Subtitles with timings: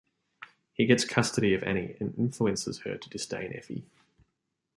[0.73, 3.85] He gets custody of Annie and influences her to disdain Effi.